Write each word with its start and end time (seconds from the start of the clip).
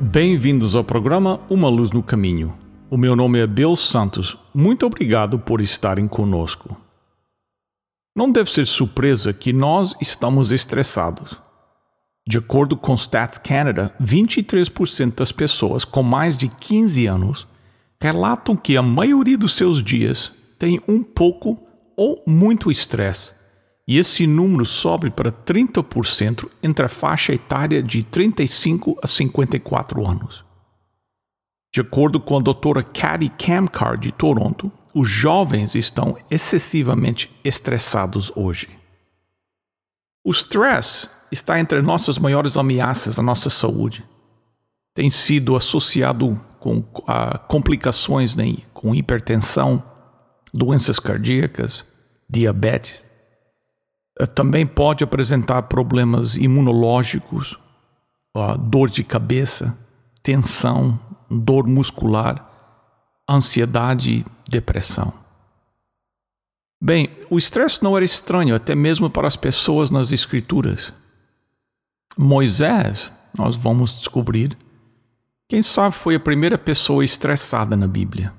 Bem-vindos 0.00 0.76
ao 0.76 0.84
programa 0.84 1.40
Uma 1.50 1.68
Luz 1.68 1.90
no 1.90 2.04
Caminho. 2.04 2.56
O 2.88 2.96
meu 2.96 3.16
nome 3.16 3.40
é 3.40 3.48
Bill 3.48 3.74
Santos. 3.74 4.38
Muito 4.54 4.86
obrigado 4.86 5.40
por 5.40 5.60
estarem 5.60 6.06
conosco. 6.06 6.76
Não 8.14 8.30
deve 8.30 8.48
ser 8.48 8.64
surpresa 8.64 9.32
que 9.32 9.52
nós 9.52 9.96
estamos 10.00 10.52
estressados. 10.52 11.36
De 12.24 12.38
acordo 12.38 12.76
com 12.76 12.94
Stats 12.94 13.38
Canada, 13.38 13.92
23% 14.00 15.16
das 15.16 15.32
pessoas 15.32 15.84
com 15.84 16.04
mais 16.04 16.36
de 16.36 16.46
15 16.46 17.06
anos 17.08 17.48
relatam 18.00 18.54
que 18.54 18.76
a 18.76 18.82
maioria 18.82 19.36
dos 19.36 19.56
seus 19.56 19.82
dias 19.82 20.30
tem 20.60 20.80
um 20.86 21.02
pouco 21.02 21.58
ou 21.96 22.22
muito 22.24 22.70
estresse 22.70 23.32
e 23.88 23.96
esse 23.96 24.26
número 24.26 24.66
sobe 24.66 25.08
para 25.08 25.32
30% 25.32 26.46
entre 26.62 26.84
a 26.84 26.90
faixa 26.90 27.32
etária 27.32 27.82
de 27.82 28.04
35 28.04 28.98
a 29.02 29.06
54 29.06 30.06
anos. 30.06 30.44
De 31.72 31.80
acordo 31.80 32.20
com 32.20 32.36
a 32.36 32.42
doutora 32.42 32.82
Cathy 32.82 33.30
Camcar 33.30 33.96
de 33.96 34.12
Toronto, 34.12 34.70
os 34.94 35.08
jovens 35.08 35.74
estão 35.74 36.18
excessivamente 36.30 37.34
estressados 37.42 38.30
hoje. 38.36 38.68
O 40.22 40.32
stress 40.32 41.08
está 41.32 41.58
entre 41.58 41.80
nossas 41.80 42.18
maiores 42.18 42.58
ameaças 42.58 43.18
à 43.18 43.22
nossa 43.22 43.48
saúde. 43.48 44.04
Tem 44.94 45.08
sido 45.08 45.56
associado 45.56 46.38
com 46.60 46.78
uh, 46.80 47.38
complicações 47.48 48.34
né, 48.34 48.56
com 48.74 48.94
hipertensão, 48.94 49.82
doenças 50.52 50.98
cardíacas, 50.98 51.86
diabetes, 52.28 53.07
também 54.26 54.66
pode 54.66 55.04
apresentar 55.04 55.62
problemas 55.62 56.34
imunológicos, 56.34 57.56
dor 58.60 58.90
de 58.90 59.04
cabeça, 59.04 59.76
tensão, 60.22 60.98
dor 61.30 61.66
muscular, 61.66 62.44
ansiedade 63.28 64.10
e 64.10 64.26
depressão. 64.50 65.12
Bem, 66.82 67.10
o 67.28 67.38
estresse 67.38 67.82
não 67.82 67.96
era 67.96 68.04
estranho 68.04 68.54
até 68.54 68.74
mesmo 68.74 69.10
para 69.10 69.26
as 69.26 69.36
pessoas 69.36 69.90
nas 69.90 70.12
Escrituras. 70.12 70.92
Moisés, 72.16 73.12
nós 73.36 73.56
vamos 73.56 73.98
descobrir, 73.98 74.56
quem 75.48 75.62
sabe 75.62 75.94
foi 75.94 76.14
a 76.14 76.20
primeira 76.20 76.56
pessoa 76.56 77.04
estressada 77.04 77.76
na 77.76 77.86
Bíblia. 77.86 78.32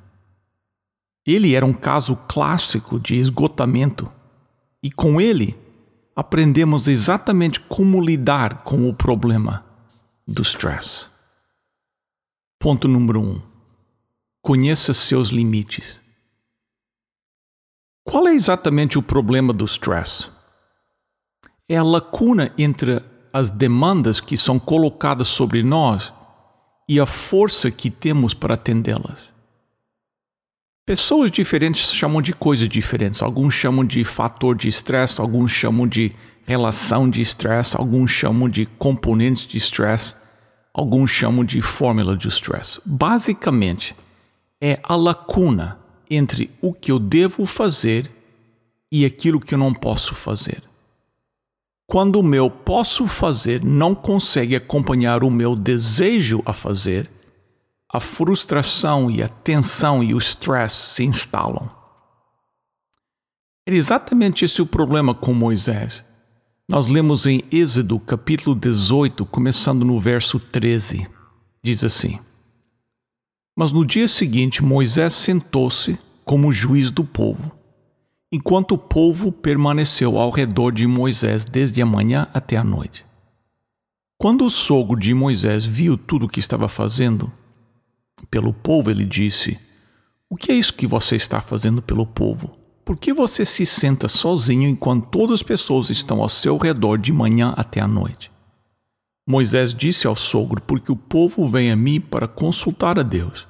Ele 1.26 1.54
era 1.54 1.66
um 1.66 1.74
caso 1.74 2.16
clássico 2.28 3.00
de 3.00 3.16
esgotamento, 3.16 4.12
e 4.82 4.90
com 4.90 5.20
ele 5.20 5.58
aprendemos 6.20 6.86
exatamente 6.86 7.62
como 7.62 8.02
lidar 8.02 8.64
com 8.64 8.90
o 8.90 8.94
problema 8.94 9.64
do 10.28 10.42
stress. 10.42 11.08
Ponto 12.60 12.90
número 12.90 13.22
um: 13.22 13.42
conheça 14.42 14.94
seus 14.94 15.30
limites. 15.30 16.02
Qual 18.04 18.28
é 18.28 18.34
exatamente 18.34 19.00
o 19.00 19.02
problema 19.02 19.54
do 19.54 19.64
stress? 19.64 20.28
É 21.70 21.78
a 21.78 21.84
lacuna 21.84 22.54
entre 22.58 23.02
as 23.32 23.50
demandas 23.50 24.20
que 24.20 24.36
são 24.36 24.60
colocadas 24.60 25.28
sobre 25.30 25.64
nós 25.64 26.14
e 26.86 27.00
a 27.00 27.06
força 27.06 27.72
que 27.72 27.90
temos 27.90 28.34
para 28.34 28.56
atendê-las. 28.56 29.32
Pessoas 30.90 31.30
diferentes 31.30 31.94
chamam 31.94 32.20
de 32.20 32.34
coisas 32.34 32.68
diferentes. 32.68 33.22
Alguns 33.22 33.54
chamam 33.54 33.86
de 33.86 34.04
fator 34.04 34.56
de 34.56 34.68
estresse, 34.68 35.22
alguns 35.22 35.52
chamam 35.52 35.86
de 35.88 36.12
relação 36.48 37.08
de 37.08 37.22
estresse, 37.22 37.78
alguns 37.78 38.10
chamam 38.10 38.50
de 38.50 38.66
componentes 38.66 39.46
de 39.46 39.56
estresse, 39.56 40.16
alguns 40.74 41.12
chamam 41.12 41.46
de 41.46 41.62
fórmula 41.62 42.18
de 42.18 42.28
estresse. 42.28 42.82
Basicamente, 42.84 43.96
é 44.60 44.80
a 44.82 44.96
lacuna 44.96 45.78
entre 46.10 46.50
o 46.60 46.74
que 46.74 46.92
eu 46.92 46.98
devo 46.98 47.46
fazer 47.46 48.10
e 48.92 49.06
aquilo 49.06 49.40
que 49.40 49.54
eu 49.54 49.60
não 49.60 49.76
posso 49.76 50.16
fazer. 50.16 50.64
Quando 51.86 52.16
o 52.16 52.24
meu 52.24 52.50
posso 52.50 53.06
fazer 53.06 53.64
não 53.64 53.94
consegue 53.94 54.56
acompanhar 54.56 55.24
o 55.24 55.30
meu 55.30 55.56
desejo 55.56 56.42
a 56.48 56.52
fazer, 56.52 57.08
a 57.92 58.00
frustração 58.00 59.10
e 59.10 59.24
a 59.24 59.28
tensão 59.28 60.04
e 60.04 60.14
o 60.14 60.20
stress 60.20 60.94
se 60.94 61.04
instalam. 61.04 61.68
Era 63.68 63.76
exatamente 63.76 64.46
esse 64.46 64.62
o 64.62 64.66
problema 64.66 65.16
com 65.16 65.34
Moisés. 65.34 66.04
Nós 66.68 66.86
lemos 66.86 67.26
em 67.26 67.44
Êxodo, 67.52 68.00
capítulo 68.00 68.56
18, 68.56 69.26
começando 69.26 69.84
no 69.84 70.00
verso 70.00 70.40
13. 70.40 71.08
Diz 71.64 71.84
assim: 71.84 72.20
Mas 73.58 73.72
no 73.72 73.84
dia 73.84 74.08
seguinte 74.08 74.64
Moisés 74.64 75.14
sentou-se 75.14 75.98
como 76.24 76.54
juiz 76.54 76.92
do 76.92 77.04
povo, 77.04 77.52
enquanto 78.32 78.74
o 78.74 78.78
povo 78.78 79.32
permaneceu 79.32 80.16
ao 80.16 80.30
redor 80.30 80.72
de 80.72 80.86
Moisés 80.86 81.44
desde 81.44 81.82
a 81.82 81.88
manhã 81.88 82.28
até 82.36 82.56
a 82.56 82.64
noite. 82.64 83.04
Quando 84.16 84.46
o 84.46 84.50
sogro 84.50 85.00
de 85.00 85.12
Moisés 85.14 85.66
viu 85.66 85.98
tudo 85.98 86.28
o 86.28 86.30
que 86.30 86.40
estava 86.40 86.68
fazendo, 86.68 87.32
pelo 88.30 88.54
povo, 88.54 88.90
ele 88.90 89.06
disse: 89.06 89.58
O 90.30 90.36
que 90.36 90.52
é 90.52 90.56
isso 90.56 90.74
que 90.74 90.88
você 90.88 91.16
está 91.16 91.42
fazendo 91.42 91.82
pelo 91.82 92.06
povo? 92.06 92.58
Por 92.86 92.98
que 92.98 93.14
você 93.14 93.46
se 93.46 93.66
senta 93.66 94.08
sozinho 94.08 94.68
enquanto 94.68 95.10
todas 95.10 95.36
as 95.36 95.44
pessoas 95.44 95.90
estão 95.90 96.22
ao 96.22 96.30
seu 96.30 96.58
redor 96.58 96.98
de 96.98 97.12
manhã 97.12 97.54
até 97.56 97.80
a 97.80 97.88
noite? 97.88 98.32
Moisés 99.28 99.76
disse 99.76 100.08
ao 100.08 100.16
sogro: 100.16 100.62
Porque 100.62 100.92
o 100.92 100.96
povo 100.96 101.48
vem 101.48 101.72
a 101.72 101.76
mim 101.76 102.02
para 102.02 102.28
consultar 102.28 102.98
a 102.98 103.04
Deus. 103.04 103.48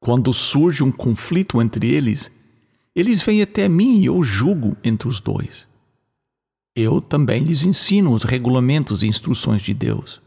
Quando 0.00 0.32
surge 0.32 0.82
um 0.82 0.90
conflito 0.90 1.62
entre 1.62 1.88
eles, 1.92 2.30
eles 2.94 3.22
vêm 3.22 3.42
até 3.42 3.68
mim 3.68 4.00
e 4.00 4.06
eu 4.06 4.22
julgo 4.22 4.76
entre 4.82 5.08
os 5.08 5.20
dois. 5.20 5.66
Eu 6.74 7.00
também 7.02 7.42
lhes 7.42 7.62
ensino 7.62 8.12
os 8.12 8.22
regulamentos 8.22 9.02
e 9.02 9.06
instruções 9.06 9.60
de 9.60 9.74
Deus. 9.74 10.21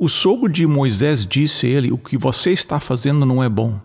O 0.00 0.08
sogro 0.08 0.48
de 0.48 0.64
Moisés 0.64 1.26
disse 1.26 1.66
a 1.66 1.70
ele: 1.70 1.90
O 1.90 1.98
que 1.98 2.16
você 2.16 2.52
está 2.52 2.78
fazendo 2.78 3.26
não 3.26 3.42
é 3.42 3.48
bom. 3.48 3.80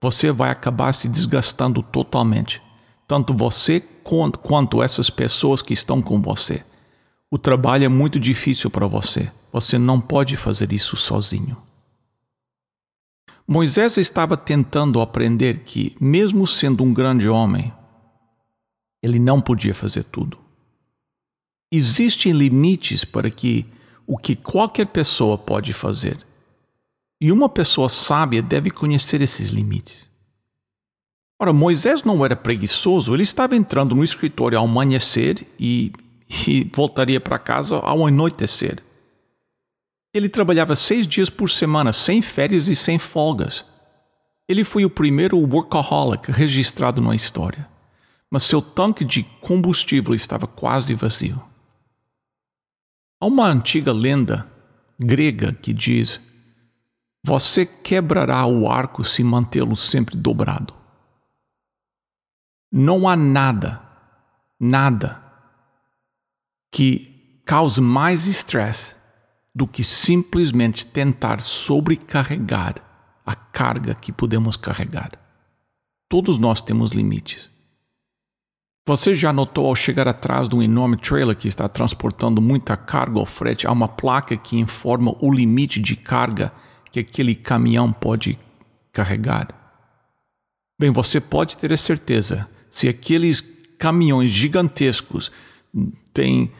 Você 0.00 0.32
vai 0.32 0.50
acabar 0.50 0.94
se 0.94 1.08
desgastando 1.08 1.82
totalmente, 1.82 2.62
tanto 3.06 3.34
você 3.34 3.80
quanto 4.42 4.82
essas 4.82 5.10
pessoas 5.10 5.60
que 5.60 5.74
estão 5.74 6.00
com 6.00 6.22
você. 6.22 6.64
O 7.30 7.36
trabalho 7.36 7.84
é 7.84 7.88
muito 7.88 8.18
difícil 8.18 8.70
para 8.70 8.86
você. 8.86 9.30
Você 9.52 9.78
não 9.78 10.00
pode 10.00 10.36
fazer 10.36 10.72
isso 10.72 10.96
sozinho. 10.96 11.56
Moisés 13.46 13.96
estava 13.96 14.36
tentando 14.36 15.00
aprender 15.00 15.64
que, 15.64 15.96
mesmo 16.00 16.46
sendo 16.46 16.82
um 16.82 16.94
grande 16.94 17.28
homem, 17.28 17.72
ele 19.02 19.18
não 19.18 19.40
podia 19.40 19.74
fazer 19.74 20.04
tudo. 20.04 20.38
Existem 21.70 22.32
limites 22.32 23.04
para 23.04 23.30
que 23.30 23.66
o 24.06 24.16
que 24.16 24.36
qualquer 24.36 24.86
pessoa 24.86 25.36
pode 25.36 25.72
fazer. 25.72 26.18
E 27.20 27.32
uma 27.32 27.48
pessoa 27.48 27.88
sábia 27.88 28.42
deve 28.42 28.70
conhecer 28.70 29.20
esses 29.20 29.48
limites. 29.48 30.06
Ora, 31.38 31.52
Moisés 31.52 32.02
não 32.02 32.24
era 32.24 32.36
preguiçoso, 32.36 33.12
ele 33.12 33.22
estava 33.22 33.56
entrando 33.56 33.94
no 33.94 34.04
escritório 34.04 34.58
ao 34.58 34.64
amanhecer 34.64 35.46
e, 35.58 35.92
e 36.46 36.70
voltaria 36.74 37.20
para 37.20 37.38
casa 37.38 37.76
ao 37.76 38.06
anoitecer. 38.06 38.82
Ele 40.14 40.30
trabalhava 40.30 40.74
seis 40.74 41.06
dias 41.06 41.28
por 41.28 41.50
semana, 41.50 41.92
sem 41.92 42.22
férias 42.22 42.68
e 42.68 42.76
sem 42.76 42.98
folgas. 42.98 43.64
Ele 44.48 44.64
foi 44.64 44.84
o 44.84 44.90
primeiro 44.90 45.38
workaholic 45.38 46.30
registrado 46.30 47.02
na 47.02 47.14
história, 47.14 47.68
mas 48.30 48.44
seu 48.44 48.62
tanque 48.62 49.04
de 49.04 49.24
combustível 49.40 50.14
estava 50.14 50.46
quase 50.46 50.94
vazio. 50.94 51.42
Há 53.18 53.26
uma 53.26 53.46
antiga 53.46 53.92
lenda 53.92 54.46
grega 54.98 55.52
que 55.52 55.72
diz: 55.72 56.20
Você 57.24 57.64
quebrará 57.64 58.44
o 58.46 58.68
arco 58.68 59.04
se 59.04 59.24
mantê-lo 59.24 59.74
sempre 59.74 60.16
dobrado. 60.16 60.74
Não 62.70 63.08
há 63.08 63.16
nada, 63.16 63.82
nada 64.60 65.22
que 66.70 67.40
cause 67.46 67.80
mais 67.80 68.26
estresse 68.26 68.94
do 69.54 69.66
que 69.66 69.82
simplesmente 69.82 70.84
tentar 70.84 71.40
sobrecarregar 71.40 72.74
a 73.24 73.34
carga 73.34 73.94
que 73.94 74.12
podemos 74.12 74.56
carregar. 74.56 75.12
Todos 76.06 76.36
nós 76.36 76.60
temos 76.60 76.90
limites. 76.90 77.50
Você 78.88 79.16
já 79.16 79.32
notou 79.32 79.66
ao 79.66 79.74
chegar 79.74 80.06
atrás 80.06 80.48
de 80.48 80.54
um 80.54 80.62
enorme 80.62 80.96
trailer 80.96 81.36
que 81.36 81.48
está 81.48 81.66
transportando 81.66 82.40
muita 82.40 82.76
carga 82.76 83.18
ou 83.18 83.26
frete, 83.26 83.66
há 83.66 83.72
uma 83.72 83.88
placa 83.88 84.36
que 84.36 84.56
informa 84.56 85.12
o 85.20 85.32
limite 85.32 85.80
de 85.80 85.96
carga 85.96 86.52
que 86.92 87.00
aquele 87.00 87.34
caminhão 87.34 87.92
pode 87.92 88.38
carregar? 88.92 89.48
Bem, 90.80 90.92
você 90.92 91.20
pode 91.20 91.56
ter 91.56 91.72
a 91.72 91.76
certeza, 91.76 92.48
se 92.70 92.86
aqueles 92.86 93.40
caminhões 93.76 94.30
gigantescos 94.30 95.32
têm 96.14 96.52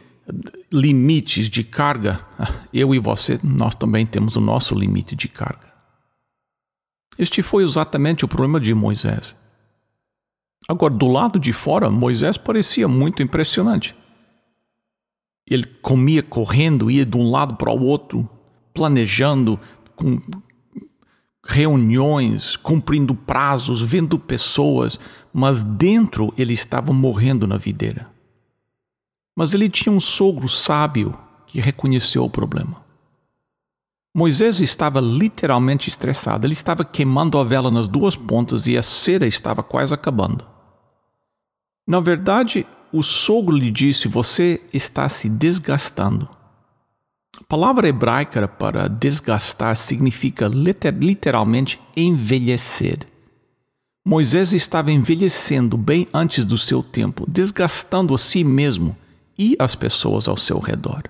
limites 0.73 1.49
de 1.49 1.63
carga, 1.63 2.19
eu 2.75 2.93
e 2.93 2.99
você, 2.99 3.39
nós 3.41 3.77
também 3.77 4.05
temos 4.05 4.35
o 4.35 4.41
nosso 4.41 4.75
limite 4.75 5.15
de 5.15 5.29
carga. 5.29 5.73
Este 7.17 7.41
foi 7.41 7.63
exatamente 7.63 8.25
o 8.25 8.29
problema 8.29 8.59
de 8.59 8.75
Moisés. 8.75 9.33
Agora, 10.69 10.93
do 10.93 11.07
lado 11.07 11.39
de 11.39 11.53
fora, 11.53 11.91
Moisés 11.91 12.37
parecia 12.37 12.89
muito 12.89 13.23
impressionante. 13.23 13.95
Ele 15.49 15.65
comia 15.65 16.23
correndo, 16.23 16.91
ia 16.91 17.07
de 17.07 17.17
um 17.17 17.31
lado 17.31 17.55
para 17.55 17.71
o 17.71 17.85
outro, 17.85 18.29
planejando, 18.75 19.61
com 19.95 20.21
reuniões, 21.47 22.57
cumprindo 22.57 23.15
prazos, 23.15 23.81
vendo 23.81 24.19
pessoas, 24.19 24.99
mas 25.33 25.63
dentro 25.63 26.35
ele 26.37 26.53
estava 26.53 26.93
morrendo 26.93 27.47
na 27.47 27.57
videira. 27.57 28.11
Mas 29.37 29.55
ele 29.55 29.69
tinha 29.69 29.93
um 29.93 30.01
sogro 30.01 30.49
sábio 30.49 31.17
que 31.47 31.61
reconheceu 31.61 32.25
o 32.25 32.31
problema. 32.31 32.85
Moisés 34.13 34.61
estava 34.61 34.99
literalmente 34.99 35.89
estressado, 35.89 36.47
ele 36.47 36.55
estava 36.55 36.85
queimando 36.85 37.39
a 37.39 37.45
vela 37.45 37.71
nas 37.71 37.87
duas 37.87 38.17
pontas 38.17 38.67
e 38.67 38.77
a 38.77 38.83
cera 38.83 39.27
estava 39.27 39.63
quase 39.63 39.95
acabando. 39.95 40.56
Na 41.87 42.01
verdade, 42.01 42.67
o 42.93 43.03
sogro 43.03 43.57
lhe 43.57 43.71
disse: 43.71 44.09
Você 44.09 44.61
está 44.73 45.09
se 45.09 45.29
desgastando. 45.29 46.29
A 47.39 47.45
palavra 47.45 47.87
hebraica 47.87 48.49
para 48.49 48.89
desgastar 48.89 49.77
significa 49.77 50.49
literalmente 50.49 51.81
envelhecer. 51.95 53.07
Moisés 54.05 54.53
estava 54.53 54.91
envelhecendo 54.91 55.77
bem 55.77 56.09
antes 56.15 56.45
do 56.45 56.57
seu 56.57 56.83
tempo, 56.83 57.25
desgastando 57.29 58.15
a 58.15 58.19
si 58.19 58.43
mesmo 58.43 58.97
e 59.39 59.55
as 59.59 59.75
pessoas 59.75 60.27
ao 60.27 60.37
seu 60.37 60.59
redor. 60.59 61.05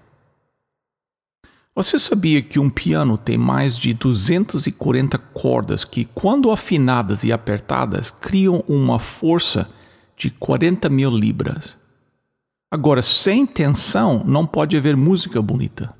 Você 1.75 1.99
sabia 1.99 2.41
que 2.41 2.59
um 2.59 2.71
piano 2.71 3.19
tem 3.19 3.37
mais 3.37 3.77
de 3.77 3.93
240 3.93 5.19
cordas 5.19 5.85
que, 5.85 6.07
quando 6.07 6.51
afinadas 6.51 7.23
e 7.23 7.31
apertadas, 7.31 8.11
criam 8.11 8.65
uma 8.67 8.99
força 8.99 9.69
de 10.17 10.31
40 10.31 10.89
mil 10.89 11.11
libras? 11.11 11.77
Agora, 12.71 13.03
sem 13.03 13.47
tensão, 13.47 14.25
não 14.25 14.47
pode 14.47 14.77
haver 14.77 14.97
música 14.97 15.41
bonita. 15.41 15.95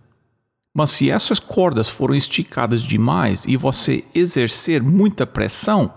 Mas 0.75 0.91
se 0.91 1.11
essas 1.11 1.39
cordas 1.39 1.89
foram 1.89 2.15
esticadas 2.15 2.83
demais 2.83 3.45
e 3.47 3.57
você 3.57 4.05
exercer 4.15 4.83
muita 4.83 5.27
pressão, 5.27 5.95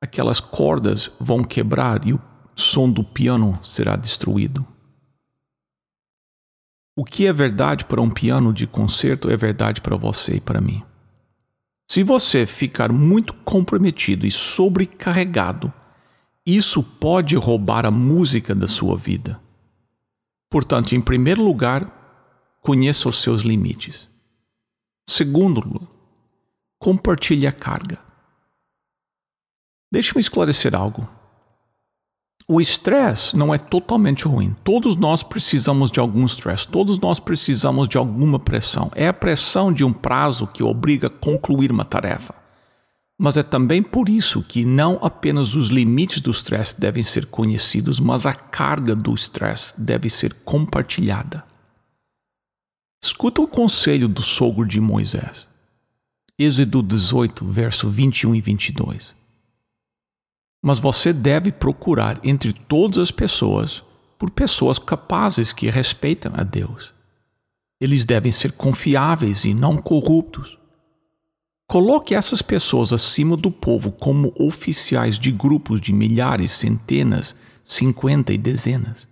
aquelas 0.00 0.38
cordas 0.38 1.10
vão 1.18 1.42
quebrar 1.42 2.06
e 2.06 2.12
o 2.12 2.20
som 2.54 2.90
do 2.90 3.02
piano 3.02 3.58
será 3.62 3.96
destruído. 3.96 4.66
O 6.96 7.04
que 7.04 7.26
é 7.26 7.32
verdade 7.32 7.84
para 7.84 8.00
um 8.00 8.10
piano 8.10 8.52
de 8.52 8.66
concerto 8.66 9.30
é 9.30 9.36
verdade 9.36 9.80
para 9.80 9.96
você 9.96 10.34
e 10.34 10.40
para 10.40 10.60
mim. 10.60 10.82
Se 11.90 12.02
você 12.02 12.44
ficar 12.44 12.92
muito 12.92 13.32
comprometido 13.32 14.26
e 14.26 14.30
sobrecarregado, 14.30 15.72
isso 16.56 16.82
pode 16.82 17.36
roubar 17.36 17.84
a 17.84 17.90
música 17.90 18.54
da 18.54 18.66
sua 18.66 18.96
vida. 18.96 19.38
Portanto, 20.50 20.94
em 20.94 21.00
primeiro 21.00 21.42
lugar, 21.42 22.58
conheça 22.62 23.08
os 23.08 23.20
seus 23.20 23.42
limites. 23.42 24.08
Segundo, 25.06 25.86
compartilhe 26.78 27.46
a 27.46 27.52
carga. 27.52 27.98
Deixe-me 29.92 30.20
esclarecer 30.20 30.74
algo. 30.74 31.08
O 32.50 32.62
estresse 32.62 33.36
não 33.36 33.52
é 33.52 33.58
totalmente 33.58 34.24
ruim. 34.24 34.56
Todos 34.64 34.96
nós 34.96 35.22
precisamos 35.22 35.90
de 35.90 36.00
algum 36.00 36.24
estresse, 36.24 36.66
todos 36.66 36.98
nós 36.98 37.20
precisamos 37.20 37.86
de 37.86 37.98
alguma 37.98 38.38
pressão. 38.38 38.90
É 38.94 39.06
a 39.06 39.12
pressão 39.12 39.70
de 39.70 39.84
um 39.84 39.92
prazo 39.92 40.46
que 40.46 40.62
obriga 40.62 41.08
a 41.08 41.10
concluir 41.10 41.70
uma 41.70 41.84
tarefa. 41.84 42.37
Mas 43.20 43.36
é 43.36 43.42
também 43.42 43.82
por 43.82 44.08
isso 44.08 44.42
que 44.42 44.64
não 44.64 44.98
apenas 45.02 45.54
os 45.54 45.68
limites 45.68 46.20
do 46.20 46.30
estresse 46.30 46.80
devem 46.80 47.02
ser 47.02 47.26
conhecidos, 47.26 47.98
mas 47.98 48.24
a 48.24 48.32
carga 48.32 48.94
do 48.94 49.12
estresse 49.12 49.72
deve 49.76 50.08
ser 50.08 50.34
compartilhada. 50.44 51.44
Escuta 53.02 53.42
o 53.42 53.48
conselho 53.48 54.06
do 54.06 54.22
sogro 54.22 54.64
de 54.64 54.80
Moisés. 54.80 55.48
Êxodo 56.38 56.82
18, 56.82 57.44
verso 57.46 57.90
21 57.90 58.34
e 58.36 58.40
22. 58.40 59.14
Mas 60.62 60.78
você 60.78 61.12
deve 61.12 61.50
procurar 61.50 62.20
entre 62.22 62.52
todas 62.52 62.98
as 62.98 63.10
pessoas 63.10 63.82
por 64.18 64.30
pessoas 64.30 64.78
capazes 64.78 65.52
que 65.52 65.70
respeitam 65.70 66.32
a 66.36 66.42
Deus. 66.42 66.92
Eles 67.80 68.04
devem 68.04 68.32
ser 68.32 68.52
confiáveis 68.52 69.44
e 69.44 69.54
não 69.54 69.76
corruptos. 69.76 70.57
Coloque 71.68 72.14
essas 72.14 72.40
pessoas 72.40 72.94
acima 72.94 73.36
do 73.36 73.50
povo 73.50 73.92
como 73.92 74.32
oficiais 74.38 75.18
de 75.18 75.30
grupos 75.30 75.82
de 75.82 75.92
milhares, 75.92 76.52
centenas, 76.52 77.36
cinquenta 77.62 78.32
e 78.32 78.38
dezenas. 78.38 79.06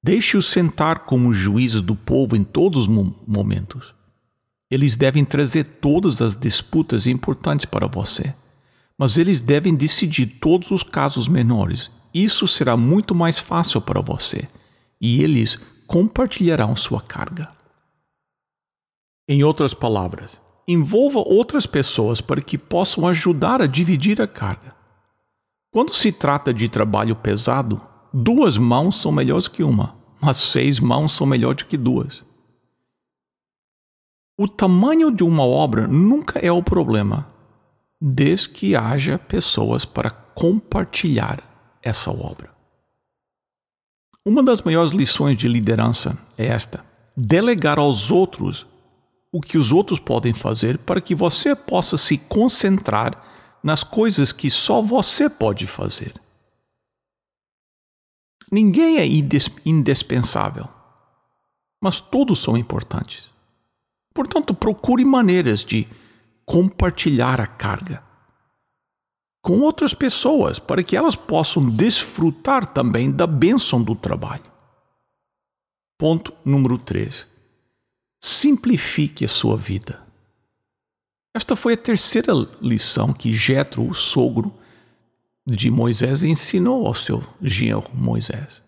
Deixe-os 0.00 0.46
sentar 0.46 1.00
como 1.00 1.34
juízes 1.34 1.80
do 1.80 1.96
povo 1.96 2.36
em 2.36 2.44
todos 2.44 2.86
os 2.86 3.12
momentos. 3.26 3.92
Eles 4.70 4.94
devem 4.94 5.24
trazer 5.24 5.66
todas 5.66 6.22
as 6.22 6.36
disputas 6.36 7.04
importantes 7.04 7.66
para 7.66 7.88
você, 7.88 8.32
mas 8.96 9.18
eles 9.18 9.40
devem 9.40 9.74
decidir 9.74 10.38
todos 10.40 10.70
os 10.70 10.84
casos 10.84 11.26
menores. 11.26 11.90
Isso 12.14 12.46
será 12.46 12.76
muito 12.76 13.12
mais 13.12 13.40
fácil 13.40 13.80
para 13.80 14.00
você 14.00 14.48
e 15.00 15.20
eles 15.20 15.58
compartilharão 15.88 16.76
sua 16.76 17.00
carga. 17.00 17.50
Em 19.28 19.42
outras 19.42 19.74
palavras, 19.74 20.38
envolva 20.66 21.20
outras 21.20 21.66
pessoas 21.66 22.20
para 22.20 22.40
que 22.40 22.58
possam 22.58 23.06
ajudar 23.06 23.62
a 23.62 23.66
dividir 23.66 24.20
a 24.20 24.26
carga. 24.26 24.74
Quando 25.70 25.92
se 25.92 26.10
trata 26.10 26.52
de 26.52 26.68
trabalho 26.68 27.14
pesado, 27.14 27.80
duas 28.12 28.56
mãos 28.56 28.96
são 28.96 29.12
melhores 29.12 29.48
que 29.48 29.62
uma 29.62 29.96
mas 30.20 30.38
seis 30.38 30.80
mãos 30.80 31.12
são 31.12 31.26
melhores 31.26 31.62
que 31.62 31.76
duas. 31.76 32.24
O 34.38 34.48
tamanho 34.48 35.10
de 35.10 35.22
uma 35.22 35.44
obra 35.44 35.86
nunca 35.86 36.38
é 36.40 36.50
o 36.50 36.62
problema, 36.62 37.28
desde 38.00 38.48
que 38.48 38.76
haja 38.76 39.18
pessoas 39.18 39.84
para 39.84 40.10
compartilhar 40.10 41.42
essa 41.82 42.10
obra. 42.10 42.50
Uma 44.24 44.42
das 44.42 44.60
maiores 44.60 44.90
lições 44.90 45.36
de 45.36 45.48
liderança 45.48 46.18
é 46.36 46.46
esta: 46.46 46.84
delegar 47.16 47.78
aos 47.78 48.10
outros 48.10 48.66
o 49.36 49.40
que 49.40 49.58
os 49.58 49.70
outros 49.70 50.00
podem 50.00 50.32
fazer 50.32 50.78
para 50.78 50.98
que 50.98 51.14
você 51.14 51.54
possa 51.54 51.98
se 51.98 52.16
concentrar 52.16 53.22
nas 53.62 53.82
coisas 53.82 54.32
que 54.32 54.48
só 54.48 54.80
você 54.80 55.28
pode 55.28 55.66
fazer. 55.66 56.14
Ninguém 58.50 58.96
é 58.96 59.06
indispensável, 59.66 60.66
mas 61.82 62.00
todos 62.00 62.38
são 62.38 62.56
importantes. 62.56 63.28
Portanto, 64.14 64.54
procure 64.54 65.04
maneiras 65.04 65.62
de 65.62 65.86
compartilhar 66.46 67.38
a 67.38 67.46
carga 67.46 68.02
com 69.42 69.60
outras 69.60 69.92
pessoas 69.92 70.58
para 70.58 70.82
que 70.82 70.96
elas 70.96 71.14
possam 71.14 71.68
desfrutar 71.68 72.64
também 72.64 73.10
da 73.10 73.26
bênção 73.26 73.82
do 73.82 73.94
trabalho. 73.94 74.50
Ponto 75.98 76.32
número 76.42 76.78
3. 76.78 77.35
Simplifique 78.28 79.24
a 79.24 79.28
sua 79.28 79.56
vida. 79.56 80.02
Esta 81.32 81.54
foi 81.54 81.74
a 81.74 81.76
terceira 81.76 82.32
lição 82.60 83.12
que 83.12 83.32
Jetro, 83.32 83.88
o 83.88 83.94
sogro, 83.94 84.52
de 85.46 85.70
Moisés 85.70 86.24
ensinou 86.24 86.88
ao 86.88 86.92
seu 86.92 87.22
genro 87.40 87.88
Moisés. 87.94 88.60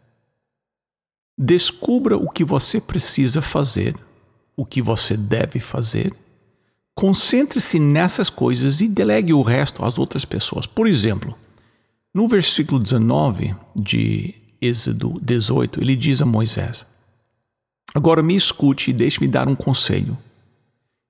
Descubra 1.37 2.17
o 2.17 2.31
que 2.31 2.45
você 2.45 2.81
precisa 2.81 3.43
fazer, 3.43 3.97
o 4.57 4.65
que 4.65 4.81
você 4.81 5.17
deve 5.17 5.59
fazer. 5.59 6.15
Concentre-se 6.95 7.81
nessas 7.81 8.31
coisas 8.31 8.81
e 8.81 8.87
delegue 8.87 9.33
o 9.33 9.43
resto 9.43 9.85
às 9.85 9.99
outras 9.99 10.25
pessoas. 10.25 10.67
Por 10.67 10.87
exemplo, 10.87 11.37
no 12.15 12.29
versículo 12.29 12.79
19 12.79 13.57
de 13.75 14.37
Êxodo 14.63 15.19
18, 15.21 15.81
ele 15.81 15.97
diz 15.97 16.23
a 16.23 16.25
Moisés: 16.25 16.87
Agora 17.95 18.23
me 18.23 18.37
escute 18.37 18.91
e 18.91 18.93
deixe-me 18.93 19.29
dar 19.29 19.49
um 19.49 19.55
conselho. 19.55 20.17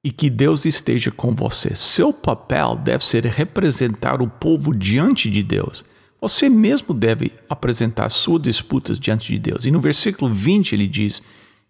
e 0.02 0.12
que 0.12 0.30
Deus 0.30 0.64
esteja 0.64 1.10
com 1.10 1.34
você. 1.34 1.74
Seu 1.74 2.12
papel 2.12 2.76
deve 2.76 3.04
ser 3.04 3.24
representar 3.26 4.22
o 4.22 4.28
povo 4.28 4.74
diante 4.74 5.28
de 5.30 5.42
Deus. 5.42 5.84
Você 6.20 6.48
mesmo 6.48 6.94
deve 6.94 7.32
apresentar 7.48 8.08
suas 8.08 8.42
disputas 8.42 8.98
diante 8.98 9.32
de 9.32 9.38
Deus. 9.38 9.64
E 9.64 9.70
no 9.70 9.80
versículo 9.80 10.32
20 10.32 10.74
ele 10.74 10.86
diz: 10.86 11.22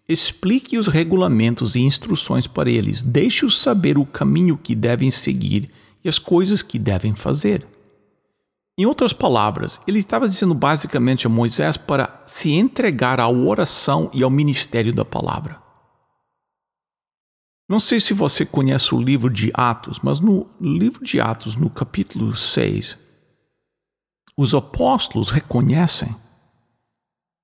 Explique 0.07 0.77
os 0.77 0.87
regulamentos 0.87 1.75
e 1.75 1.81
instruções 1.81 2.47
para 2.47 2.69
eles, 2.69 3.01
deixe-os 3.03 3.59
saber 3.59 3.97
o 3.97 4.05
caminho 4.05 4.57
que 4.57 4.75
devem 4.75 5.11
seguir 5.11 5.69
e 6.03 6.09
as 6.09 6.17
coisas 6.17 6.61
que 6.61 6.79
devem 6.79 7.15
fazer. 7.15 7.65
Em 8.79 8.85
outras 8.85 9.11
palavras, 9.11 9.77
ele 9.85 9.99
estava 9.99 10.25
dizendo 10.25 10.55
basicamente 10.55 11.27
a 11.27 11.29
Moisés 11.29 11.75
para 11.75 12.07
se 12.27 12.53
entregar 12.53 13.19
à 13.19 13.27
oração 13.27 14.09
e 14.13 14.23
ao 14.23 14.29
ministério 14.29 14.93
da 14.93 15.03
palavra. 15.03 15.61
Não 17.67 17.77
sei 17.77 17.99
se 17.99 18.13
você 18.13 18.45
conhece 18.45 18.95
o 18.95 19.01
livro 19.01 19.29
de 19.29 19.51
Atos, 19.53 19.99
mas 20.01 20.21
no 20.21 20.47
livro 20.61 21.03
de 21.03 21.19
Atos, 21.19 21.57
no 21.57 21.69
capítulo 21.69 22.33
6, 22.33 22.97
os 24.37 24.55
apóstolos 24.55 25.29
reconhecem 25.29 26.15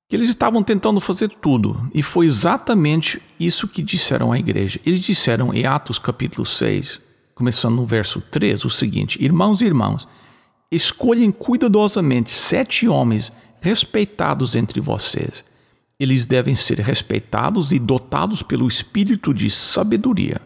que 0.08 0.16
eles 0.16 0.30
estavam 0.30 0.64
tentando 0.64 1.02
fazer 1.02 1.28
tudo, 1.28 1.90
e 1.94 2.02
foi 2.02 2.28
exatamente 2.28 3.22
isso 3.38 3.68
que 3.68 3.82
disseram 3.82 4.32
à 4.32 4.40
igreja. 4.40 4.80
Eles 4.86 5.02
disseram 5.02 5.54
em 5.54 5.66
Atos 5.66 6.00
capítulo 6.00 6.46
6, 6.46 7.02
começando 7.36 7.76
no 7.76 7.86
verso 7.86 8.22
3, 8.22 8.64
o 8.64 8.70
seguinte: 8.70 9.22
Irmãos 9.22 9.60
e 9.60 9.66
irmãos, 9.66 10.08
escolhem 10.72 11.32
cuidadosamente 11.32 12.32
sete 12.32 12.88
homens 12.88 13.32
respeitados 13.62 14.56
entre 14.56 14.80
vocês 14.80 15.44
eles 16.00 16.26
devem 16.26 16.56
ser 16.56 16.80
respeitados 16.80 17.72
e 17.72 17.80
dotados 17.80 18.44
pelo 18.44 18.68
espírito 18.68 19.34
de 19.34 19.50
sabedoria. 19.50 20.42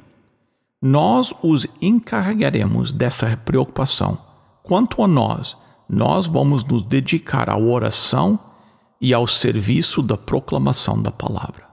Nós 0.81 1.33
os 1.41 1.67
encarregaremos 1.81 2.91
dessa 2.91 3.35
preocupação. 3.37 4.17
Quanto 4.63 5.03
a 5.03 5.07
nós, 5.07 5.57
nós 5.87 6.27
vamos 6.27 6.63
nos 6.63 6.83
dedicar 6.83 7.49
à 7.49 7.57
oração 7.57 8.39
e 9.01 9.13
ao 9.13 9.25
serviço 9.25 10.01
da 10.01 10.15
proclamação 10.15 11.01
da 11.01 11.11
palavra. 11.11 11.67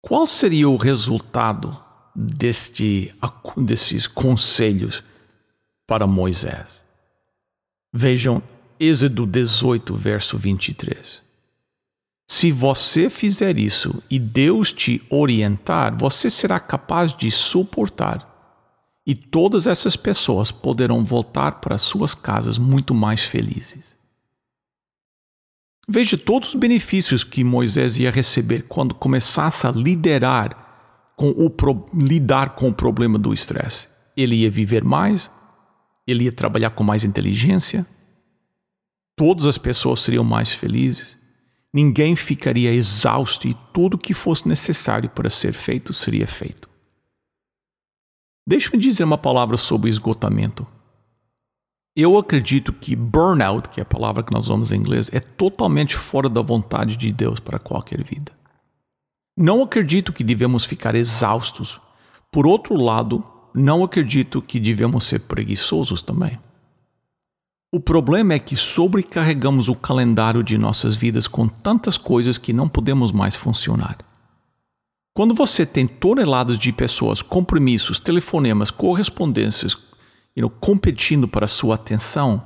Qual 0.00 0.26
seria 0.26 0.68
o 0.68 0.76
resultado 0.76 1.76
deste, 2.14 3.12
desses 3.56 4.06
conselhos 4.06 5.02
para 5.90 6.06
Moisés? 6.06 6.84
Vejam 7.92 8.40
Êxodo 8.78 9.26
18, 9.26 9.92
verso 9.96 10.38
23. 10.38 11.20
Se 12.30 12.52
você 12.52 13.10
fizer 13.10 13.58
isso 13.58 14.00
e 14.08 14.16
Deus 14.16 14.72
te 14.72 15.02
orientar, 15.10 15.98
você 15.98 16.30
será 16.30 16.60
capaz 16.60 17.12
de 17.12 17.28
suportar. 17.32 18.24
E 19.04 19.16
todas 19.16 19.66
essas 19.66 19.96
pessoas 19.96 20.52
poderão 20.52 21.04
voltar 21.04 21.60
para 21.60 21.76
suas 21.76 22.14
casas 22.14 22.56
muito 22.56 22.94
mais 22.94 23.24
felizes. 23.24 23.96
Veja 25.88 26.16
todos 26.16 26.50
os 26.50 26.54
benefícios 26.54 27.24
que 27.24 27.42
Moisés 27.42 27.96
ia 27.96 28.12
receber 28.12 28.62
quando 28.68 28.94
começasse 28.94 29.66
a 29.66 29.72
liderar 29.72 31.12
com 31.16 31.30
o 31.30 31.52
lidar 31.92 32.50
com 32.50 32.68
o 32.68 32.72
problema 32.72 33.18
do 33.18 33.34
estresse. 33.34 33.88
Ele 34.16 34.36
ia 34.36 34.50
viver 34.50 34.84
mais, 34.84 35.28
ele 36.10 36.24
ia 36.24 36.32
trabalhar 36.32 36.70
com 36.70 36.82
mais 36.82 37.04
inteligência, 37.04 37.86
todas 39.16 39.46
as 39.46 39.58
pessoas 39.58 40.00
seriam 40.00 40.24
mais 40.24 40.52
felizes 40.52 41.20
ninguém 41.72 42.16
ficaria 42.16 42.72
exausto 42.72 43.46
e 43.46 43.56
tudo 43.72 43.98
que 43.98 44.12
fosse 44.12 44.48
necessário 44.48 45.08
para 45.08 45.30
ser 45.30 45.52
feito 45.52 45.92
seria 45.92 46.26
feito. 46.26 46.68
Deixe-me 48.46 48.78
dizer 48.78 49.04
uma 49.04 49.18
palavra 49.18 49.56
sobre 49.56 49.90
esgotamento. 49.90 50.66
Eu 51.94 52.18
acredito 52.18 52.72
que 52.72 52.96
burnout, 52.96 53.68
que 53.68 53.80
é 53.80 53.82
a 53.82 53.86
palavra 53.86 54.22
que 54.22 54.32
nós 54.32 54.46
usamos 54.46 54.72
em 54.72 54.76
inglês, 54.76 55.10
é 55.12 55.20
totalmente 55.20 55.96
fora 55.96 56.28
da 56.28 56.40
vontade 56.40 56.96
de 56.96 57.12
Deus 57.12 57.38
para 57.38 57.58
qualquer 57.58 58.02
vida. 58.02 58.32
Não 59.36 59.62
acredito 59.62 60.12
que 60.12 60.24
devemos 60.24 60.64
ficar 60.64 60.94
exaustos. 60.94 61.80
Por 62.30 62.46
outro 62.46 62.74
lado, 62.74 63.24
não 63.54 63.82
acredito 63.84 64.40
que 64.42 64.60
devemos 64.60 65.04
ser 65.04 65.20
preguiçosos 65.20 66.02
também. 66.02 66.38
O 67.72 67.78
problema 67.78 68.34
é 68.34 68.38
que 68.38 68.56
sobrecarregamos 68.56 69.68
o 69.68 69.74
calendário 69.74 70.42
de 70.42 70.58
nossas 70.58 70.96
vidas 70.96 71.28
com 71.28 71.46
tantas 71.46 71.96
coisas 71.96 72.36
que 72.36 72.52
não 72.52 72.68
podemos 72.68 73.12
mais 73.12 73.36
funcionar. 73.36 73.98
Quando 75.14 75.34
você 75.34 75.66
tem 75.66 75.86
toneladas 75.86 76.58
de 76.58 76.72
pessoas, 76.72 77.22
compromissos, 77.22 77.98
telefonemas, 77.98 78.70
correspondências 78.70 79.76
competindo 80.48 81.28
para 81.28 81.46
sua 81.46 81.74
atenção, 81.74 82.42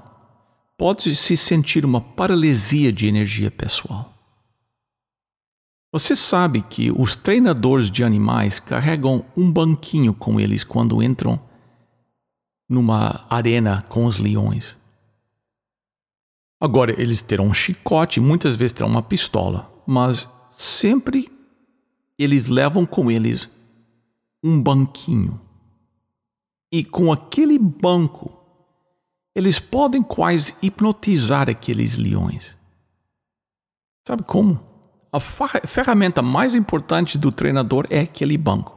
pode-se 0.77 1.37
sentir 1.37 1.85
uma 1.85 2.01
paralisia 2.01 2.93
de 2.93 3.07
energia 3.07 3.51
pessoal. 3.51 4.14
Você 5.95 6.17
sabe 6.17 6.61
que 6.61 6.91
os 6.91 7.15
treinadores 7.15 7.89
de 7.89 8.03
animais 8.03 8.59
carregam 8.59 9.25
um 9.37 9.49
banquinho 9.49 10.13
com 10.13 10.41
eles 10.41 10.65
quando 10.65 11.01
entram 11.01 11.41
numa 12.69 13.25
arena 13.31 13.81
com 13.83 14.05
os 14.05 14.19
leões. 14.19 14.75
Agora, 16.61 17.01
eles 17.01 17.21
terão 17.21 17.47
um 17.47 17.55
chicote, 17.55 18.19
muitas 18.19 18.57
vezes 18.57 18.73
terão 18.73 18.91
uma 18.91 19.05
pistola, 19.05 19.73
mas 19.87 20.29
sempre 20.51 21.31
eles 22.19 22.49
levam 22.49 22.85
com 22.85 23.09
eles 23.09 23.49
um 24.43 24.61
banquinho. 24.61 25.41
E 26.73 26.83
com 26.83 27.13
aquele 27.13 27.57
banco, 27.57 28.37
eles 29.33 29.61
podem 29.61 30.03
quase 30.03 30.57
hipnotizar 30.61 31.49
aqueles 31.49 31.97
leões. 31.97 32.53
Sabe 34.05 34.25
como? 34.25 34.74
A 35.15 35.21
ferramenta 35.21 36.21
mais 36.21 36.57
importante 36.57 37.17
do 37.17 37.31
treinador 37.31 37.87
é 37.89 38.01
aquele 38.01 38.37
banco. 38.37 38.77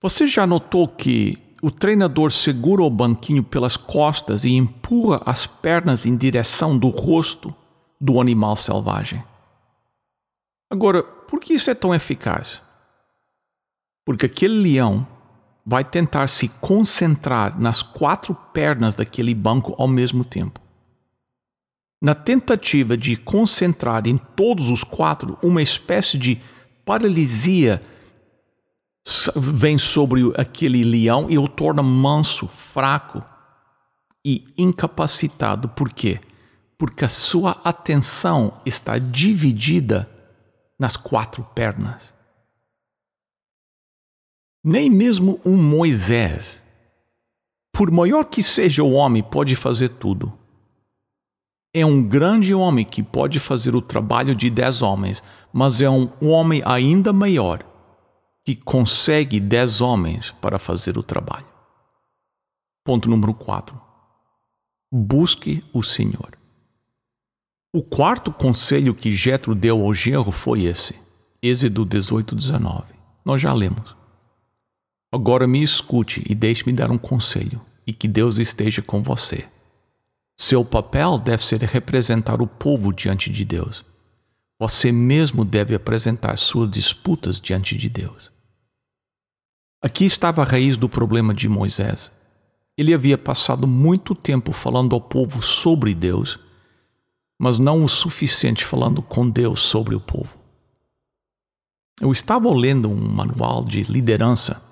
Você 0.00 0.26
já 0.26 0.46
notou 0.46 0.88
que 0.88 1.36
o 1.60 1.70
treinador 1.70 2.32
segura 2.32 2.82
o 2.82 2.88
banquinho 2.88 3.44
pelas 3.44 3.76
costas 3.76 4.42
e 4.42 4.52
empurra 4.52 5.20
as 5.26 5.46
pernas 5.46 6.06
em 6.06 6.16
direção 6.16 6.78
do 6.78 6.88
rosto 6.88 7.54
do 8.00 8.22
animal 8.22 8.56
selvagem. 8.56 9.22
Agora, 10.70 11.02
por 11.02 11.40
que 11.40 11.52
isso 11.52 11.68
é 11.68 11.74
tão 11.74 11.94
eficaz? 11.94 12.58
Porque 14.02 14.24
aquele 14.24 14.62
leão 14.62 15.06
vai 15.66 15.84
tentar 15.84 16.26
se 16.26 16.48
concentrar 16.48 17.60
nas 17.60 17.82
quatro 17.82 18.34
pernas 18.34 18.94
daquele 18.94 19.34
banco 19.34 19.74
ao 19.76 19.86
mesmo 19.86 20.24
tempo. 20.24 20.69
Na 22.02 22.14
tentativa 22.14 22.96
de 22.96 23.16
concentrar 23.16 24.06
em 24.06 24.16
todos 24.16 24.70
os 24.70 24.82
quatro 24.82 25.38
uma 25.42 25.60
espécie 25.60 26.16
de 26.16 26.40
paralisia 26.84 27.82
vem 29.36 29.76
sobre 29.76 30.22
aquele 30.36 30.82
leão 30.82 31.28
e 31.28 31.36
o 31.36 31.46
torna 31.46 31.82
manso, 31.82 32.48
fraco 32.48 33.22
e 34.24 34.46
incapacitado. 34.56 35.68
Por 35.68 35.92
quê? 35.92 36.20
Porque 36.78 37.04
a 37.04 37.08
sua 37.08 37.60
atenção 37.62 38.60
está 38.64 38.98
dividida 38.98 40.08
nas 40.78 40.96
quatro 40.96 41.44
pernas. 41.54 42.14
Nem 44.64 44.88
mesmo 44.88 45.38
um 45.44 45.56
Moisés, 45.56 46.58
por 47.72 47.90
maior 47.90 48.24
que 48.24 48.42
seja 48.42 48.82
o 48.82 48.92
homem, 48.92 49.22
pode 49.22 49.54
fazer 49.54 49.90
tudo. 49.90 50.39
É 51.72 51.86
um 51.86 52.02
grande 52.02 52.52
homem 52.52 52.84
que 52.84 53.02
pode 53.02 53.38
fazer 53.38 53.74
o 53.76 53.82
trabalho 53.82 54.34
de 54.34 54.50
dez 54.50 54.82
homens, 54.82 55.22
mas 55.52 55.80
é 55.80 55.88
um 55.88 56.10
homem 56.20 56.62
ainda 56.64 57.12
maior 57.12 57.64
que 58.44 58.56
consegue 58.56 59.38
dez 59.38 59.80
homens 59.80 60.32
para 60.40 60.58
fazer 60.58 60.98
o 60.98 61.02
trabalho. 61.02 61.46
Ponto 62.84 63.08
número 63.08 63.32
4. 63.34 63.80
Busque 64.92 65.62
o 65.72 65.82
Senhor. 65.82 66.36
O 67.72 67.84
quarto 67.84 68.32
conselho 68.32 68.92
que 68.92 69.12
Jetro 69.12 69.54
deu 69.54 69.80
ao 69.80 69.94
genro 69.94 70.32
foi 70.32 70.64
esse. 70.64 70.96
Êxodo 71.40 71.84
18, 71.84 72.34
19. 72.34 72.94
Nós 73.24 73.40
já 73.40 73.52
lemos. 73.52 73.94
Agora 75.12 75.46
me 75.46 75.62
escute 75.62 76.24
e 76.28 76.34
deixe-me 76.34 76.72
dar 76.72 76.90
um 76.90 76.98
conselho, 76.98 77.60
e 77.86 77.92
que 77.92 78.08
Deus 78.08 78.38
esteja 78.38 78.82
com 78.82 79.02
você. 79.02 79.46
Seu 80.42 80.64
papel 80.64 81.18
deve 81.18 81.44
ser 81.44 81.60
representar 81.64 82.40
o 82.40 82.46
povo 82.46 82.94
diante 82.94 83.28
de 83.28 83.44
Deus. 83.44 83.84
Você 84.58 84.90
mesmo 84.90 85.44
deve 85.44 85.74
apresentar 85.74 86.38
suas 86.38 86.70
disputas 86.70 87.38
diante 87.38 87.76
de 87.76 87.90
Deus. 87.90 88.32
Aqui 89.82 90.06
estava 90.06 90.40
a 90.40 90.46
raiz 90.46 90.78
do 90.78 90.88
problema 90.88 91.34
de 91.34 91.46
Moisés. 91.46 92.10
Ele 92.74 92.94
havia 92.94 93.18
passado 93.18 93.66
muito 93.66 94.14
tempo 94.14 94.50
falando 94.50 94.94
ao 94.94 95.00
povo 95.02 95.42
sobre 95.42 95.92
Deus, 95.92 96.38
mas 97.38 97.58
não 97.58 97.84
o 97.84 97.88
suficiente 97.88 98.64
falando 98.64 99.02
com 99.02 99.28
Deus 99.28 99.60
sobre 99.60 99.94
o 99.94 100.00
povo. 100.00 100.38
Eu 102.00 102.10
estava 102.10 102.50
lendo 102.50 102.88
um 102.88 102.96
manual 102.96 103.62
de 103.62 103.82
liderança 103.82 104.69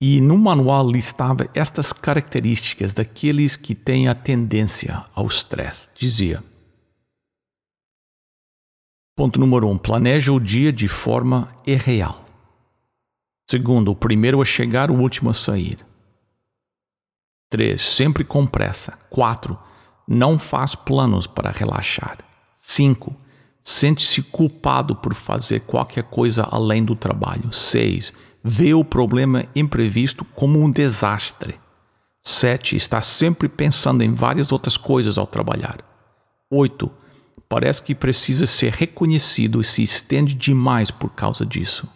e 0.00 0.20
no 0.20 0.36
manual 0.36 0.88
listava 0.88 1.48
estas 1.54 1.92
características 1.92 2.92
daqueles 2.92 3.56
que 3.56 3.74
têm 3.74 4.08
a 4.08 4.14
tendência 4.14 5.04
ao 5.14 5.26
stress. 5.28 5.88
Dizia: 5.94 6.42
Ponto 9.16 9.38
número 9.38 9.68
um: 9.68 9.78
planeja 9.78 10.32
o 10.32 10.40
dia 10.40 10.72
de 10.72 10.88
forma 10.88 11.48
irreal. 11.66 12.24
Segundo, 13.48 13.90
o 13.90 13.96
primeiro 13.96 14.40
a 14.42 14.44
chegar, 14.44 14.90
o 14.90 14.98
último 14.98 15.30
a 15.30 15.34
sair. 15.34 15.78
3. 17.50 17.80
Sempre 17.80 18.24
com 18.24 18.46
pressa. 18.46 18.98
4. 19.10 19.56
Não 20.08 20.38
faz 20.38 20.74
planos 20.74 21.26
para 21.26 21.50
relaxar. 21.50 22.18
5. 22.56 23.14
Sente-se 23.60 24.22
culpado 24.22 24.96
por 24.96 25.14
fazer 25.14 25.60
qualquer 25.60 26.04
coisa 26.04 26.42
além 26.50 26.84
do 26.84 26.96
trabalho. 26.96 27.52
6. 27.52 28.12
Vê 28.46 28.74
o 28.74 28.84
problema 28.84 29.46
imprevisto 29.56 30.22
como 30.22 30.60
um 30.60 30.70
desastre. 30.70 31.58
7. 32.22 32.76
Está 32.76 33.00
sempre 33.00 33.48
pensando 33.48 34.02
em 34.02 34.12
várias 34.12 34.52
outras 34.52 34.76
coisas 34.76 35.16
ao 35.16 35.26
trabalhar. 35.26 35.78
8. 36.50 36.90
Parece 37.48 37.80
que 37.80 37.94
precisa 37.94 38.46
ser 38.46 38.74
reconhecido 38.74 39.62
e 39.62 39.64
se 39.64 39.82
estende 39.82 40.34
demais 40.34 40.90
por 40.90 41.12
causa 41.14 41.46
disso. 41.46 41.88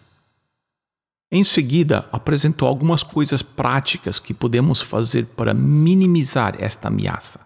Em 1.31 1.43
seguida, 1.43 2.09
apresentou 2.11 2.67
algumas 2.67 3.03
coisas 3.03 3.43
práticas 3.43 4.17
que 4.17 4.33
podemos 4.33 4.81
fazer 4.81 5.27
para 5.27 5.53
minimizar 5.53 6.55
esta 6.57 6.87
ameaça. 6.87 7.41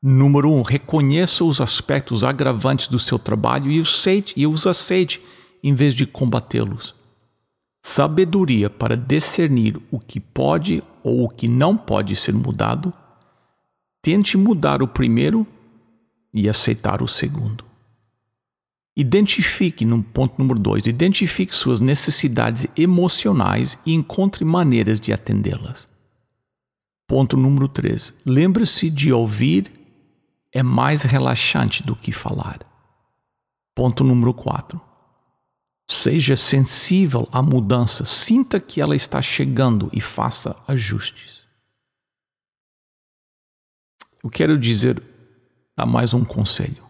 Número 0.00 0.48
um, 0.48 0.62
reconheça 0.62 1.42
os 1.42 1.60
aspectos 1.60 2.22
agravantes 2.22 2.86
do 2.86 3.00
seu 3.00 3.18
trabalho 3.18 3.68
e 3.68 3.80
os 3.80 3.98
aceite, 3.98 4.32
e 4.36 4.46
os 4.46 4.64
aceite 4.64 5.20
em 5.60 5.74
vez 5.74 5.92
de 5.92 6.06
combatê-los. 6.06 6.97
Sabedoria 7.90 8.68
para 8.68 8.94
discernir 8.94 9.80
o 9.90 9.98
que 9.98 10.20
pode 10.20 10.82
ou 11.02 11.24
o 11.24 11.28
que 11.28 11.48
não 11.48 11.74
pode 11.74 12.14
ser 12.16 12.34
mudado. 12.34 12.92
Tente 14.02 14.36
mudar 14.36 14.82
o 14.82 14.86
primeiro 14.86 15.46
e 16.34 16.50
aceitar 16.50 17.02
o 17.02 17.08
segundo. 17.08 17.64
Identifique, 18.94 19.86
no 19.86 20.02
ponto 20.02 20.34
número 20.38 20.58
dois, 20.58 20.86
identifique 20.86 21.54
suas 21.54 21.80
necessidades 21.80 22.66
emocionais 22.76 23.78
e 23.86 23.94
encontre 23.94 24.44
maneiras 24.44 25.00
de 25.00 25.10
atendê-las. 25.10 25.88
Ponto 27.06 27.38
número 27.38 27.68
três, 27.68 28.12
lembre-se 28.24 28.90
de 28.90 29.14
ouvir 29.14 29.72
é 30.52 30.62
mais 30.62 31.00
relaxante 31.00 31.82
do 31.82 31.96
que 31.96 32.12
falar. 32.12 32.58
Ponto 33.74 34.04
número 34.04 34.34
quatro, 34.34 34.78
seja 35.90 36.36
sensível 36.36 37.26
à 37.32 37.42
mudança, 37.42 38.04
sinta 38.04 38.60
que 38.60 38.80
ela 38.80 38.94
está 38.94 39.22
chegando 39.22 39.88
e 39.92 40.00
faça 40.00 40.54
ajustes. 40.68 41.38
Eu 44.22 44.28
quero 44.28 44.58
dizer, 44.58 45.02
dar 45.76 45.86
mais 45.86 46.12
um 46.12 46.24
conselho. 46.24 46.86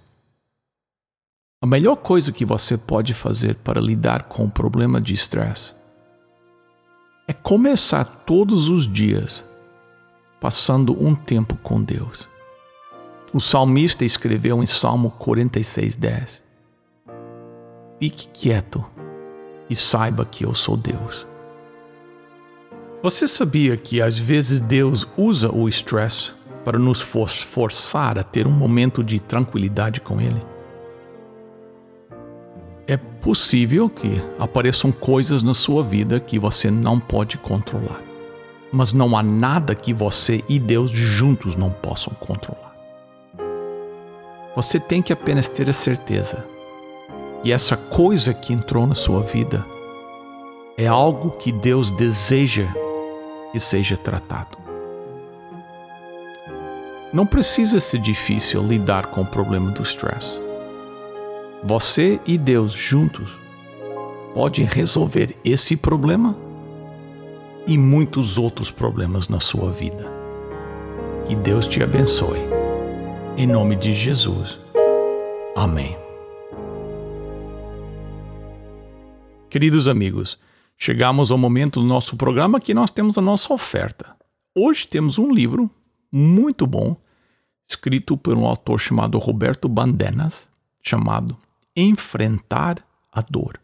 A 1.63 1.67
melhor 1.67 1.97
coisa 1.97 2.33
que 2.33 2.45
você 2.45 2.77
pode 2.77 3.15
fazer 3.15 3.55
para 3.57 3.81
lidar 3.81 4.25
com 4.25 4.45
o 4.45 4.51
problema 4.51 5.01
de 5.01 5.15
estresse 5.15 5.75
é 7.27 7.33
começar 7.33 8.05
todos 8.05 8.69
os 8.69 8.91
dias 8.91 9.45
passando 10.41 11.01
um 11.05 11.15
tempo 11.15 11.57
com 11.57 11.83
Deus. 11.83 12.29
O 13.33 13.41
salmista 13.41 14.05
escreveu 14.05 14.63
em 14.63 14.67
Salmo 14.67 15.11
46:10: 15.19 16.41
Fique 17.99 18.29
quieto 18.29 18.85
e 19.69 19.75
saiba 19.75 20.25
que 20.25 20.45
eu 20.45 20.55
sou 20.55 20.77
Deus. 20.77 21.27
Você 23.03 23.29
sabia 23.29 23.77
que 23.77 24.03
às 24.03 24.19
vezes 24.19 24.61
Deus 24.61 25.07
usa 25.17 25.51
o 25.55 25.69
estresse 25.69 26.33
para 26.65 26.79
nos 26.79 27.01
forçar 27.01 28.19
a 28.19 28.23
ter 28.23 28.47
um 28.47 28.53
momento 28.53 29.05
de 29.05 29.19
tranquilidade 29.19 30.01
com 30.01 30.21
Ele? 30.21 30.43
é 32.89 32.97
possível 32.97 33.87
que 33.91 34.19
apareçam 34.39 34.91
coisas 34.91 35.43
na 35.43 35.53
sua 35.53 35.85
vida 35.85 36.19
que 36.19 36.39
você 36.39 36.71
não 36.71 36.99
pode 36.99 37.37
controlar. 37.37 38.01
Mas 38.73 38.95
não 38.95 39.15
há 39.15 39.23
nada 39.23 39.75
que 39.75 39.93
você 39.93 40.43
e 40.49 40.59
Deus 40.59 40.91
juntos 40.91 41.55
não 41.55 41.71
possam 41.71 42.15
controlar. 42.15 42.75
Você 44.57 44.81
tem 44.81 45.03
que 45.03 45.13
apenas 45.13 45.49
ter 45.49 45.69
a 45.69 45.73
certeza 45.73 46.45
que 47.43 47.53
essa 47.53 47.77
coisa 47.77 48.35
que 48.35 48.53
entrou 48.53 48.87
na 48.87 48.95
sua 48.95 49.21
vida 49.23 49.65
é 50.77 50.87
algo 50.87 51.31
que 51.33 51.51
Deus 51.51 51.91
deseja 51.91 52.69
que 53.53 53.59
seja 53.59 53.97
tratado. 53.97 54.59
Não 57.13 57.27
precisa 57.27 57.81
ser 57.81 58.01
difícil 58.01 58.63
lidar 58.63 59.07
com 59.07 59.23
o 59.23 59.27
problema 59.27 59.71
do 59.71 59.83
stress. 59.83 60.39
Você 61.65 62.21
e 62.27 62.37
Deus 62.37 62.73
juntos 62.73 63.37
podem 64.35 64.65
resolver 64.65 65.35
esse 65.45 65.75
problema 65.77 66.37
e 67.67 67.77
muitos 67.77 68.39
outros 68.39 68.71
problemas 68.71 69.29
na 69.29 69.41
sua 69.41 69.71
vida. 69.71 70.11
Que 71.27 71.35
Deus 71.35 71.67
te 71.67 71.83
abençoe. 71.83 72.41
Em 73.37 73.47
nome 73.47 73.77
de 73.77 73.93
Jesus. 73.93 74.59
Amém. 75.57 76.08
Queridos 79.51 79.89
amigos, 79.89 80.39
chegamos 80.77 81.31
ao 81.31 81.39
momento 81.39 81.81
do 81.81 81.87
nosso 81.87 82.15
programa 82.19 82.61
que 82.61 82.75
nós 82.75 82.91
temos 82.91 83.17
a 83.17 83.23
nossa 83.23 83.51
oferta. 83.55 84.15
Hoje 84.55 84.87
temos 84.87 85.17
um 85.17 85.33
livro 85.33 85.71
muito 86.13 86.67
bom, 86.67 86.95
escrito 87.67 88.15
por 88.15 88.37
um 88.37 88.45
autor 88.45 88.79
chamado 88.79 89.19
Roberto 89.19 89.67
Bandenas, 89.67 90.47
chamado 90.83 91.35
enfrentar 91.75 92.85
a 93.11 93.23
dor. 93.23 93.59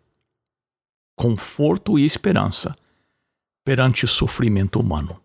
Conforto 1.14 1.98
e 1.98 2.06
esperança 2.06 2.74
perante 3.62 4.06
o 4.06 4.08
sofrimento 4.08 4.80
humano. 4.80 5.20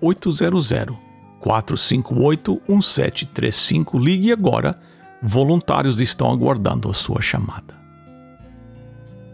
1800 0.00 0.96
458 1.40 2.60
1735. 2.68 3.98
Ligue 3.98 4.32
agora. 4.32 4.78
Voluntários 5.20 5.98
estão 5.98 6.30
aguardando 6.30 6.88
a 6.88 6.94
sua 6.94 7.20
chamada. 7.20 7.76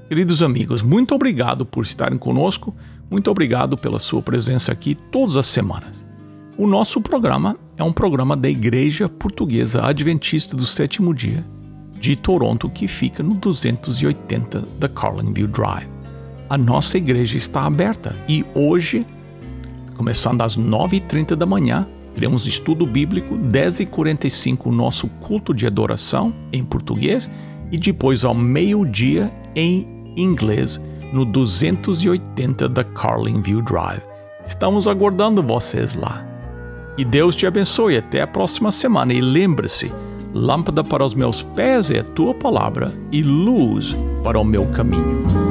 Queridos 0.08 0.42
amigos, 0.42 0.80
muito 0.80 1.14
obrigado 1.14 1.66
por 1.66 1.84
estarem 1.84 2.16
conosco, 2.16 2.74
muito 3.10 3.30
obrigado 3.30 3.76
pela 3.76 3.98
sua 3.98 4.22
presença 4.22 4.72
aqui 4.72 4.94
todas 4.94 5.36
as 5.36 5.46
semanas. 5.46 6.04
O 6.56 6.66
nosso 6.66 7.00
programa 7.00 7.56
é 7.76 7.82
um 7.82 7.92
programa 7.92 8.36
da 8.36 8.48
Igreja 8.48 9.08
Portuguesa 9.08 9.84
Adventista 9.84 10.56
do 10.56 10.64
Sétimo 10.64 11.14
Dia 11.14 11.44
de 11.98 12.16
Toronto, 12.16 12.68
que 12.68 12.86
fica 12.86 13.22
no 13.22 13.34
280 13.34 14.60
da 14.78 14.88
Carlinville 14.88 15.48
Drive. 15.48 15.93
A 16.54 16.56
nossa 16.56 16.96
igreja 16.98 17.36
está 17.36 17.62
aberta 17.62 18.14
e 18.28 18.44
hoje, 18.54 19.04
começando 19.96 20.40
às 20.40 20.56
9h30 20.56 21.34
da 21.34 21.44
manhã, 21.44 21.84
teremos 22.14 22.46
estudo 22.46 22.86
bíblico, 22.86 23.34
10h45 23.36 24.66
o 24.66 24.70
nosso 24.70 25.08
culto 25.20 25.52
de 25.52 25.66
adoração 25.66 26.32
em 26.52 26.62
português 26.62 27.28
e 27.72 27.76
depois 27.76 28.24
ao 28.24 28.36
meio-dia 28.36 29.32
em 29.56 30.14
inglês 30.16 30.80
no 31.12 31.24
280 31.24 32.68
da 32.68 32.84
Carlinview 32.84 33.60
Drive. 33.60 34.02
Estamos 34.46 34.86
aguardando 34.86 35.42
vocês 35.42 35.96
lá. 35.96 36.24
E 36.96 37.04
Deus 37.04 37.34
te 37.34 37.48
abençoe 37.48 37.96
até 37.96 38.22
a 38.22 38.28
próxima 38.28 38.70
semana 38.70 39.12
e 39.12 39.20
lembre-se, 39.20 39.92
lâmpada 40.32 40.84
para 40.84 41.04
os 41.04 41.16
meus 41.16 41.42
pés 41.42 41.90
é 41.90 41.98
a 41.98 42.04
tua 42.04 42.32
palavra 42.32 42.94
e 43.10 43.22
luz 43.22 43.96
para 44.22 44.38
o 44.38 44.44
meu 44.44 44.66
caminho. 44.66 45.43